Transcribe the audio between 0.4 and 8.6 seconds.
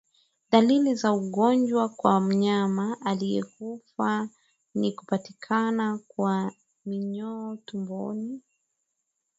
Dalili za ugonjwa kwa mnyama aliyekufa ni kupatikana kwa minyoo tumboni